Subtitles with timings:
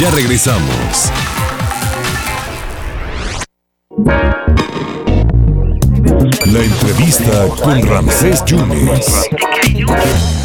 [0.00, 1.10] Ya regresamos.
[6.46, 9.28] La entrevista con Ramsés Yunes.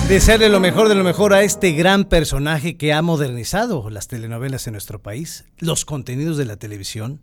[0.08, 4.66] Desearle lo mejor de lo mejor a este gran personaje que ha modernizado las telenovelas
[4.66, 7.22] en nuestro país, los contenidos de la televisión,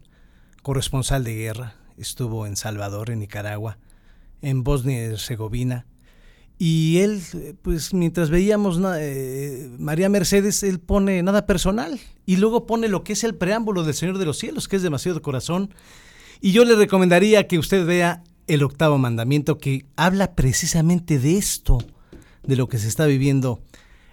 [0.63, 3.79] corresponsal de guerra, estuvo en Salvador, en Nicaragua,
[4.41, 5.87] en Bosnia y Herzegovina.
[6.63, 7.23] Y él,
[7.63, 13.15] pues mientras veíamos eh, María Mercedes, él pone nada personal y luego pone lo que
[13.15, 15.73] es el preámbulo del Señor de los Cielos, que es demasiado corazón.
[16.43, 21.79] Y yo le recomendaría que usted vea el octavo mandamiento que habla precisamente de esto,
[22.43, 23.63] de lo que se está viviendo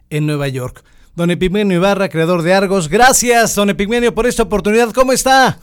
[0.10, 0.86] en Nueva York.
[1.18, 4.94] Don Epigmenio Ibarra, creador de Argos, gracias, don Epigmenio, por esta oportunidad.
[4.94, 5.60] ¿Cómo está?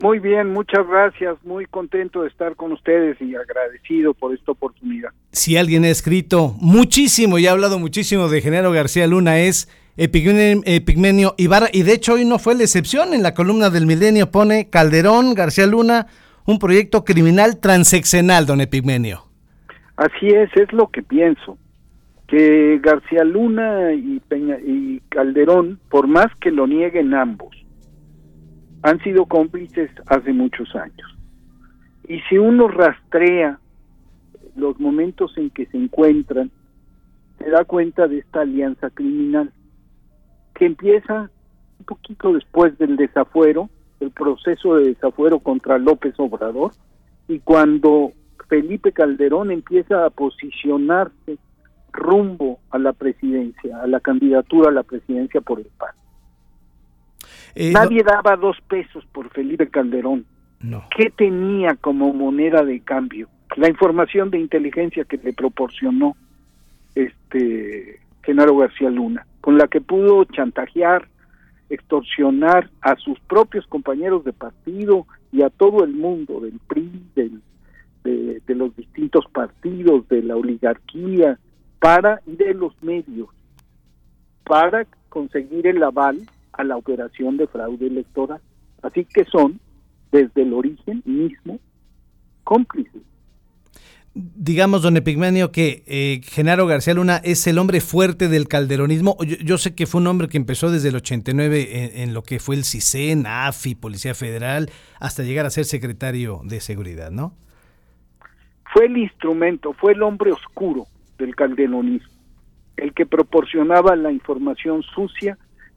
[0.00, 1.36] Muy bien, muchas gracias.
[1.44, 5.10] Muy contento de estar con ustedes y agradecido por esta oportunidad.
[5.32, 11.34] Si alguien ha escrito muchísimo y ha hablado muchísimo de Genaro García Luna es Epigmenio
[11.38, 13.14] Ibarra y de hecho hoy no fue la excepción.
[13.14, 16.08] En la columna del Milenio pone Calderón, García Luna,
[16.44, 19.24] un proyecto criminal transeccional, don Epigmenio.
[19.96, 21.56] Así es, es lo que pienso.
[22.28, 27.55] Que García Luna y, Peña, y Calderón, por más que lo nieguen ambos,
[28.82, 31.16] han sido cómplices hace muchos años.
[32.08, 33.58] Y si uno rastrea
[34.54, 36.50] los momentos en que se encuentran,
[37.38, 39.52] se da cuenta de esta alianza criminal,
[40.54, 41.30] que empieza
[41.78, 43.68] un poquito después del desafuero,
[44.00, 46.72] el proceso de desafuero contra López Obrador
[47.28, 48.12] y cuando
[48.48, 51.38] Felipe Calderón empieza a posicionarse
[51.92, 55.94] rumbo a la presidencia, a la candidatura a la presidencia por el PAN.
[57.56, 60.26] Eh, Nadie daba dos pesos por Felipe Calderón.
[60.60, 60.84] No.
[60.94, 63.28] ¿Qué tenía como moneda de cambio?
[63.56, 66.16] La información de inteligencia que le proporcionó
[66.94, 71.08] este Genaro García Luna, con la que pudo chantajear,
[71.70, 77.40] extorsionar a sus propios compañeros de partido y a todo el mundo del PRI, del,
[78.04, 81.38] de, los distintos partidos, de la oligarquía,
[81.80, 83.28] para y de los medios,
[84.44, 86.18] para conseguir el aval
[86.56, 88.40] a la operación de fraude electoral.
[88.82, 89.60] Así que son,
[90.12, 91.58] desde el origen mismo,
[92.44, 93.02] cómplices
[94.16, 99.16] digamos, don Epigmenio, que eh, Genaro García Luna es el hombre fuerte del calderonismo.
[99.22, 102.56] Yo, sé que fue un hombre que empezó desde el 89 en, lo que fue
[102.56, 107.34] el CISEN, AFI, Policía Federal, hasta llegar a ser secretario de Seguridad, ¿no?
[108.72, 110.86] Fue el instrumento, fue el hombre oscuro
[111.18, 112.08] del calderonismo,
[112.78, 115.36] el que proporcionaba la información sucia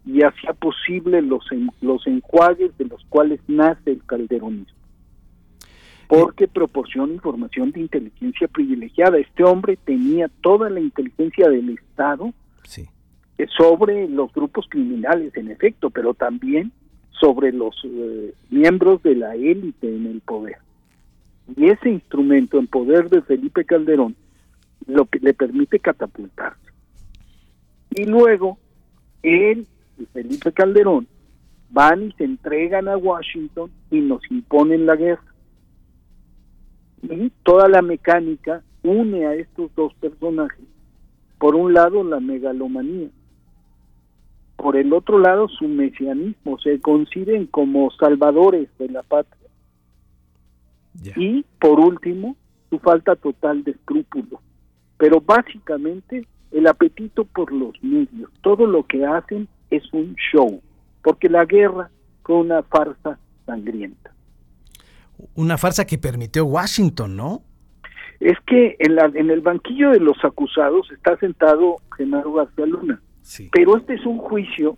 [0.10, 1.46] y hacía posible los,
[1.82, 4.80] los enjuagues de los cuales nace el calderonismo
[6.08, 9.20] porque proporciona información de inteligencia privilegiada.
[9.20, 12.34] Este hombre tenía toda la inteligencia del Estado
[12.76, 16.72] eh, sobre los grupos criminales, en efecto, pero también
[17.12, 20.58] sobre los eh, miembros de la élite en el poder.
[21.56, 24.16] Y ese instrumento en poder de Felipe Calderón
[24.88, 26.72] lo que le permite catapultarse.
[27.92, 28.58] Y luego
[29.22, 29.68] él
[30.00, 31.08] y Felipe Calderón
[31.70, 35.30] van y se entregan a Washington y nos imponen la guerra
[37.04, 40.66] y toda la mecánica une a estos dos personajes.
[41.38, 43.10] Por un lado, la megalomanía.
[44.58, 46.60] Por el otro lado, su mesianismo.
[46.60, 49.50] Se conciben como salvadores de la patria.
[51.16, 52.36] Y, por último,
[52.70, 54.42] su falta total de escrúpulo.
[54.98, 58.30] Pero básicamente, el apetito por los medios.
[58.42, 60.62] Todo lo que hacen es un show.
[61.02, 61.90] Porque la guerra
[62.24, 64.12] fue una farsa sangrienta
[65.36, 67.42] una farsa que permitió Washington, ¿no?
[68.20, 73.02] Es que en, la, en el banquillo de los acusados está sentado Genaro García Luna.
[73.52, 74.78] Pero este es un juicio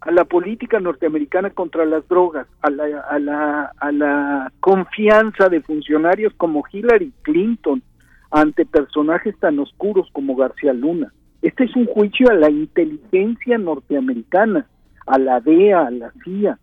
[0.00, 5.62] a la política norteamericana contra las drogas, a la, a la, a la confianza de
[5.62, 7.82] funcionarios como Hillary Clinton
[8.30, 11.12] ante personajes tan oscuros como García Luna.
[11.42, 14.66] Este es un juicio a la inteligencia norteamericana,
[15.06, 16.58] a la DEA, a la CIA.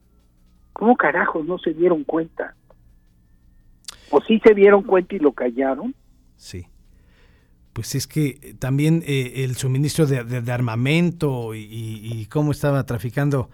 [0.72, 2.56] ¿Cómo carajos no se dieron cuenta?
[4.10, 5.94] ¿O sí se dieron cuenta y lo callaron?
[6.38, 6.66] Sí.
[7.74, 13.50] Pues es que también eh, el suministro de, armamento y, cómo estaba traficando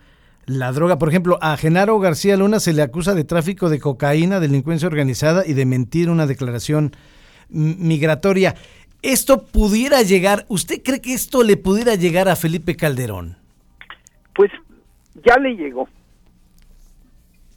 [0.45, 0.99] la droga.
[0.99, 5.45] Por ejemplo, a Genaro García Luna se le acusa de tráfico de cocaína, delincuencia organizada
[5.45, 6.91] y de mentir una declaración
[7.49, 8.55] migratoria.
[9.05, 13.37] ¿Esto pudiera llegar, usted cree que esto le pudiera llegar a Felipe Calderón?
[14.33, 14.51] Pues
[15.23, 15.87] ya le llegó.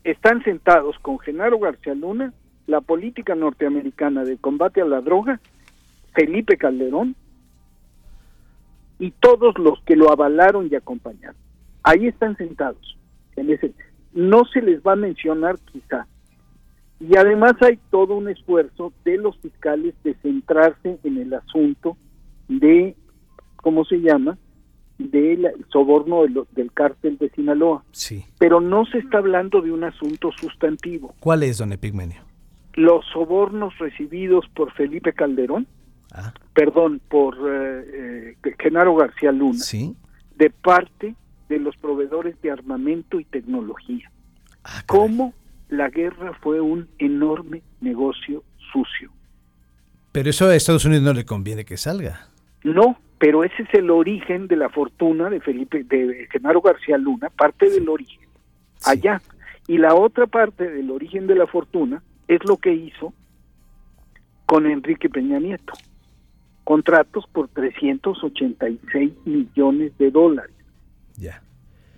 [0.05, 2.35] Están sentados con Genaro García Luna
[2.67, 5.41] la política norteamericana de combate a la droga,
[6.13, 7.17] Felipe Calderón
[8.99, 11.41] y todos los que lo avalaron y acompañaron.
[11.83, 12.99] Ahí están sentados.
[13.37, 13.73] En ese,
[14.13, 16.07] no se les va a mencionar quizá.
[17.01, 21.97] Y además hay todo un esfuerzo de los fiscales de centrarse en el asunto
[22.49, 22.97] de,
[23.57, 24.37] ¿cómo se llama?
[24.99, 26.23] Del soborno
[26.53, 27.85] del cártel de Sinaloa.
[27.93, 28.25] Sí.
[28.39, 31.15] Pero no se está hablando de un asunto sustantivo.
[31.21, 32.21] ¿Cuál es, don Epigmenio?
[32.75, 35.67] Los sobornos recibidos por Felipe Calderón,
[36.13, 39.95] Ah, perdón, por eh, eh, Genaro García Luna, sí.
[40.37, 41.15] de parte
[41.49, 44.11] de los proveedores de armamento y tecnología.
[44.65, 44.83] Ah.
[44.87, 45.35] Cómo
[45.69, 48.43] la guerra fue un enorme negocio
[48.73, 49.11] sucio.
[50.13, 52.29] Pero eso a Estados Unidos no le conviene que salga.
[52.65, 57.31] No, pero ese es el origen de la fortuna de Felipe, de Genaro García Luna,
[57.31, 58.29] parte del origen,
[58.79, 58.91] Sí.
[58.91, 59.21] allá.
[59.67, 63.13] Y la otra parte del origen de la fortuna es lo que hizo
[64.47, 65.75] con Enrique Peña Nieto.
[66.65, 70.55] Contratos por 386 millones de dólares.
[71.17, 71.43] Ya.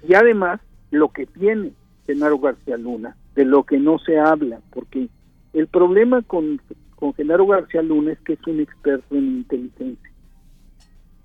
[0.06, 1.72] Y además, lo que tiene
[2.06, 5.08] Genaro García Luna, de lo que no se habla, porque
[5.54, 6.60] el problema con,
[6.96, 10.10] con Genaro García Luna es que es un experto en inteligencia.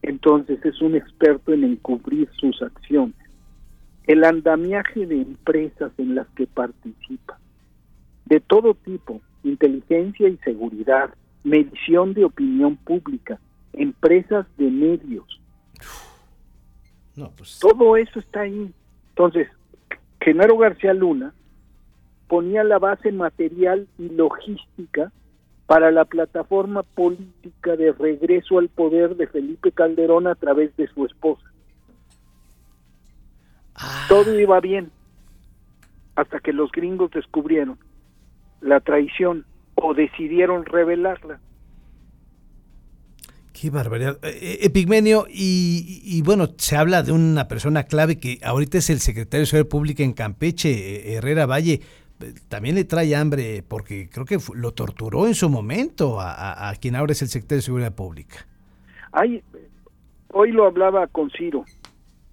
[0.01, 3.17] Entonces es un experto en encubrir sus acciones.
[4.07, 7.37] El andamiaje de empresas en las que participa,
[8.27, 11.13] de todo tipo, inteligencia y seguridad,
[11.43, 13.41] medición de opinión pública,
[13.73, 15.41] empresas de medios,
[17.17, 17.59] No, pues.
[17.59, 18.71] todo eso está ahí.
[19.09, 19.49] Entonces,
[20.21, 21.33] Genaro García Luna
[22.27, 25.11] ponía la base material y logística
[25.67, 31.05] para la plataforma política de regreso al poder de Felipe Calderón a través de su
[31.05, 31.43] esposa.
[33.75, 34.91] Ah, Todo iba bien
[36.15, 37.77] hasta que los gringos descubrieron
[38.61, 39.45] la traición
[39.75, 41.39] o decidieron revelarla.
[43.51, 44.17] Qué barbaridad.
[44.23, 48.89] Eh, eh, Epigmenio, y, y- bueno, se habla de una persona clave que ahorita es
[48.89, 51.81] el secretario de Seguridad Pública en Campeche, eh, Herrera Valle.
[52.21, 56.69] Eh, También le trae hambre porque creo que lo torturó en su momento a, a-
[56.69, 58.45] a quien ahora es el secretario de Seguridad Pública.
[59.11, 59.43] Hay,
[60.31, 61.65] hoy lo hablaba con Ciro,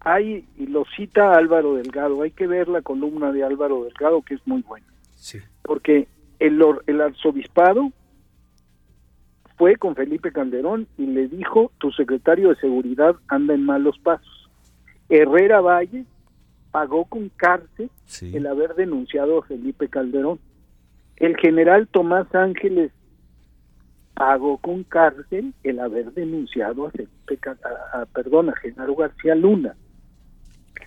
[0.00, 4.34] hay, y lo cita Álvaro Delgado, hay que ver la columna de Álvaro Delgado que
[4.34, 5.38] es muy buena, Sí.
[5.62, 6.08] porque
[6.40, 7.92] el, el arzobispado
[9.56, 14.50] fue con Felipe Calderón y le dijo, tu secretario de seguridad anda en malos pasos.
[15.08, 16.04] Herrera Valle
[16.72, 18.34] pagó con cárcel Sí.
[18.36, 20.40] el haber denunciado a Felipe Calderón.
[21.16, 22.90] El general Tomás Ángeles
[24.14, 29.74] pagó con cárcel el haber denunciado a Felipe, a- a- perdón, a Genaro García Luna.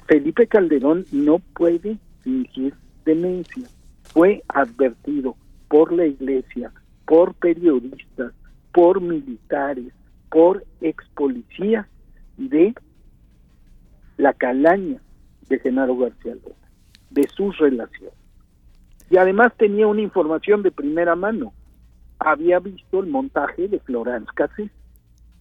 [0.07, 2.73] Felipe Calderón no puede fingir
[3.05, 3.67] demencia.
[4.03, 5.35] Fue advertido
[5.69, 6.71] por la iglesia,
[7.07, 8.33] por periodistas,
[8.73, 9.93] por militares,
[10.29, 11.87] por ex policías
[12.37, 12.73] de
[14.17, 14.99] la calaña
[15.49, 16.55] de Genaro García Luna,
[17.11, 18.13] de sus relaciones.
[19.09, 21.53] Y además tenía una información de primera mano.
[22.19, 24.71] Había visto el montaje de Florence Cassés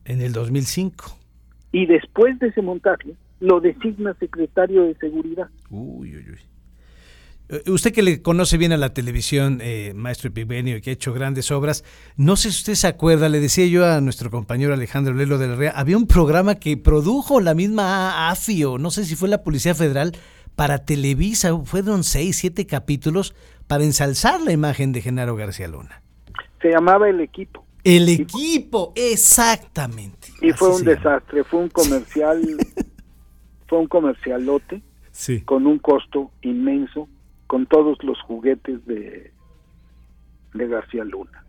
[0.04, 1.04] En el 2005.
[1.72, 5.48] y después de ese montaje lo designa secretario de seguridad.
[5.70, 6.38] Uy, uy, uy.
[7.48, 10.92] Eh, Usted que le conoce bien a la televisión, eh, maestro Epigmenio, y que ha
[10.94, 11.84] hecho grandes obras,
[12.16, 15.48] no sé si usted se acuerda, le decía yo a nuestro compañero Alejandro Lelo de
[15.48, 19.42] la Rea, había un programa que produjo la misma AFIO, no sé si fue la
[19.42, 20.12] Policía Federal,
[20.56, 23.34] para Televisa, fueron seis, siete capítulos
[23.66, 26.00] para ensalzar la imagen de Genaro García Luna.
[26.62, 30.28] Se llamaba El Equipo El equipo, exactamente.
[30.40, 32.40] y Así fue un desastre, fue un comercial,
[33.66, 34.82] fue un comercialote
[35.12, 35.42] Sí.
[35.42, 37.08] con un costo inmenso,
[37.54, 39.30] con todos los juguetes de,
[40.54, 41.44] de García Luna.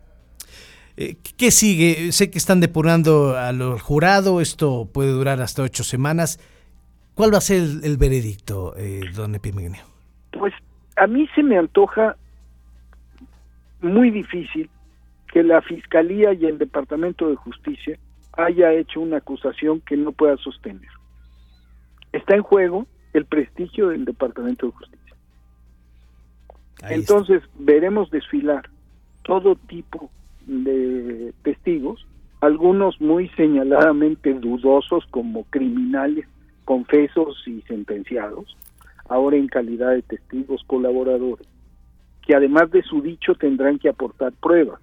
[0.98, 2.12] Eh, ¿Qué sigue?
[2.12, 6.40] Sé que están depurando al jurado, esto puede durar hasta ocho semanas.
[7.16, 9.82] ¿Cuál va a ser el, el veredicto, eh, don Epigmenio?
[10.30, 10.54] Pues
[10.96, 12.16] a mí se me antoja
[13.82, 14.70] muy difícil
[15.34, 17.98] que la Fiscalía y el Departamento de Justicia
[18.34, 20.92] haya hecho una acusación que no pueda sostener.
[22.12, 25.05] Está en juego el prestigio del Departamento de Justicia.
[26.84, 28.70] Entonces veremos desfilar
[29.24, 30.10] todo tipo
[30.46, 32.05] de testigos,
[32.41, 36.27] algunos muy señaladamente dudosos como criminales
[36.65, 38.58] confesos y sentenciados,
[39.08, 41.48] ahora en calidad de testigos colaboradores,
[42.25, 44.82] que además de su dicho tendrán que aportar pruebas.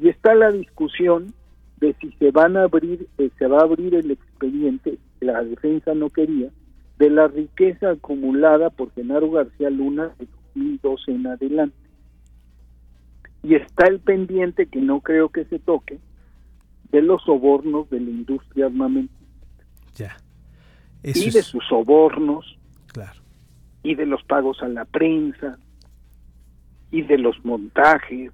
[0.00, 1.34] Y está la discusión
[1.80, 6.10] de si se van a abrir, eh, va a abrir el expediente, la defensa no
[6.10, 6.50] quería,
[6.98, 10.12] de la riqueza acumulada por Genaro García Luna
[10.54, 11.76] 2012 en adelante.
[13.42, 15.98] Y está el pendiente que no creo que se toque
[16.92, 19.16] de los sobornos de la industria armamentista
[19.94, 20.16] Ya.
[21.02, 22.58] Eso y de es- sus sobornos
[22.92, 23.20] Claro.
[23.82, 25.58] Y de los pagos a la prensa
[26.90, 28.30] y de los montajes.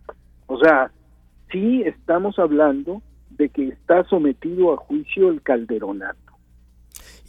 [0.46, 0.90] O sea,
[1.52, 6.27] sí estamos hablando de que está sometido a juicio el calderonato.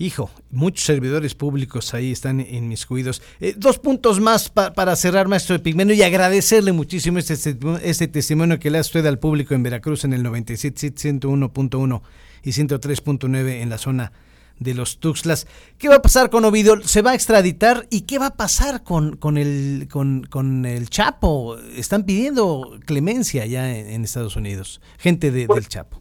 [0.01, 3.22] Hijo, muchos servidores públicos ahí están inmiscuidos.
[3.41, 8.60] Eh, dos puntos más para cerrar, maestro de Pigmenio, y agradecerle muchísimo este, este testimonio
[8.60, 10.89] que le ha usted al público en Veracruz en el 97,
[11.20, 12.01] 101.1
[12.44, 14.13] y 103.9 en la zona
[14.58, 15.48] de los Tuxtlas.
[15.77, 16.82] ¿Qué va a pasar con Ovidio?
[16.82, 17.86] ¿Se va a extraditar?
[17.89, 21.58] ¿Y qué va a pasar con, con, el, con, con el Chapo?
[21.75, 25.99] Están pidiendo clemencia ya en, Estados Unidos, gente de, del Chapo.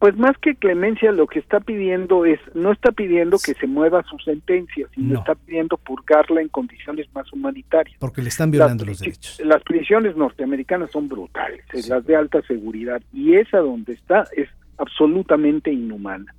[0.00, 4.02] Pues más que clemencia, lo que está pidiendo es, no está pidiendo que se mueva
[4.04, 7.98] su sentencia, sino está pidiendo purgarla en condiciones más humanitarias.
[8.00, 9.38] Porque le están violando los derechos.
[9.44, 15.70] Las prisiones norteamericanas son brutales, las de alta seguridad, y esa donde está es absolutamente
[15.70, 16.34] inhumana.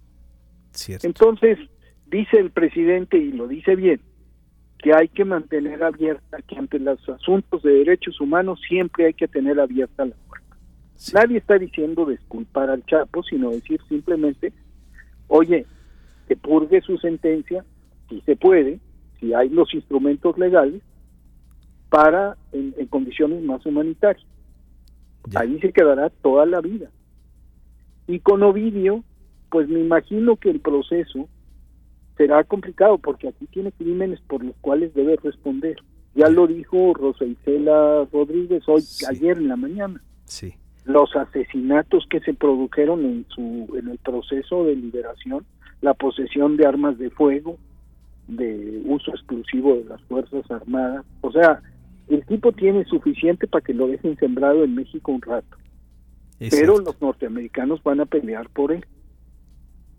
[1.04, 1.60] Entonces,
[2.08, 4.02] dice el presidente, y lo dice bien,
[4.80, 9.28] que hay que mantener abierta, que ante los asuntos de derechos humanos siempre hay que
[9.28, 10.16] tener abierta la
[11.14, 14.54] Nadie está diciendo disculpar al Chapo, sino decir simplemente,
[15.28, 15.66] oye,
[16.28, 17.66] que purgue su sentencia,
[18.08, 18.80] si se puede,
[19.20, 20.82] si hay los instrumentos legales,
[21.90, 24.26] para en, condiciones más humanitarias.
[25.36, 26.90] Ahí se quedará toda la vida.
[28.08, 29.04] Y con Ovidio,
[29.50, 31.28] pues me imagino que el proceso
[32.16, 35.78] será complicado porque aquí tiene crímenes por los cuales debe responder.
[36.14, 40.02] Ya lo dijo Rosa Isela Rodríguez hoy, ayer en la mañana.
[40.26, 40.54] Sí
[40.86, 45.46] los asesinatos que se produjeron en su en el proceso de liberación,
[45.82, 47.58] la posesión de armas de fuego,
[48.28, 51.62] de uso exclusivo de las fuerzas armadas, o sea,
[52.10, 55.58] el tipo tiene suficiente para que lo dejen sembrado en México un rato.
[56.50, 58.86] pero los norteamericanos van a pelear por él.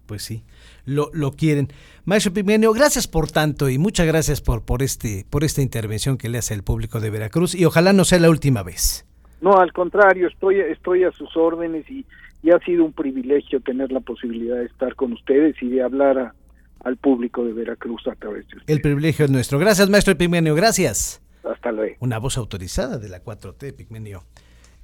[0.07, 0.43] Pues sí,
[0.85, 1.69] lo, lo quieren.
[2.05, 6.29] Maestro Pimenio, gracias por tanto y muchas gracias por, por, este, por esta intervención que
[6.29, 9.07] le hace al público de Veracruz y ojalá no sea la última vez.
[9.43, 12.07] No, al contrario, estoy, estoy a sus órdenes y,
[12.51, 16.33] ha sido un privilegio tener la posibilidad de estar con ustedes y de hablar
[16.81, 18.77] al público de Veracruz a través de ustedes.
[18.77, 19.59] El privilegio es nuestro.
[19.59, 21.23] Gracias, maestro Pigmenio, gracias.
[21.45, 21.97] Hasta luego.
[22.01, 24.25] Una voz autorizada de la 4T, Pigmenio.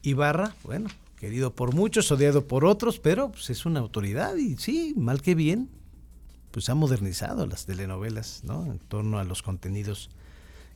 [0.02, 0.88] Ibarra, bueno,
[1.18, 5.34] querido por muchos, odiado por otros, pero pues, es una autoridad y sí, mal que
[5.34, 5.68] bien,
[6.52, 8.66] pues ha modernizado las telenovelas, ¿no?
[8.66, 10.10] En torno a los contenidos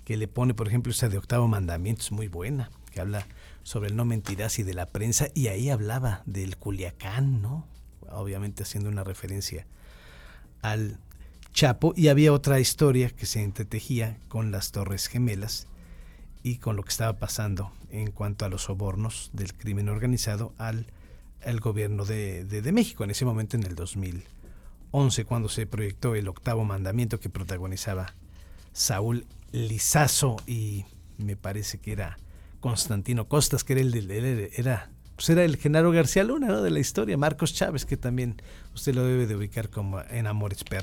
[0.04, 3.26] que le pone, por ejemplo, esa de Octavo Mandamiento, es muy buena, que habla
[3.64, 7.66] sobre el no mentirás y de la prensa, y ahí hablaba del Culiacán, ¿no?
[8.10, 9.66] Obviamente haciendo una referencia
[10.60, 10.98] al
[11.52, 15.66] Chapo, y había otra historia que se entretejía con las Torres Gemelas
[16.42, 20.86] y con lo que estaba pasando en cuanto a los sobornos del crimen organizado al
[21.44, 26.28] el gobierno de, de, México, en ese momento en el 2011, cuando se proyectó el
[26.28, 28.14] octavo mandamiento que protagonizaba
[28.72, 30.84] Saúl Lizazo y
[31.18, 32.16] me parece que era
[32.62, 34.10] Constantino Costas, que era el,
[34.56, 38.40] era, pues era el Genaro García Luna de la historia, Marcos Chávez, que también
[38.72, 40.80] usted lo debe de ubicar como en Amores Perros.